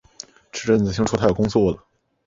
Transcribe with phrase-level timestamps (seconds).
[0.51, 1.77] 这阵子听说他要工作了